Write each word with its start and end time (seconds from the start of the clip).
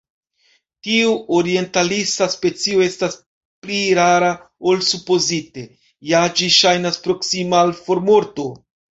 Tiu 0.85 1.09
orientalisa 1.39 2.27
specio 2.35 2.79
estas 2.85 3.17
pli 3.65 3.81
rara 3.99 4.31
ol 4.71 4.81
supozite; 4.87 5.65
ja 6.13 6.23
ĝi 6.39 6.49
ŝajnas 6.57 6.97
proksima 7.05 7.61
al 7.65 7.75
formorto. 7.83 8.47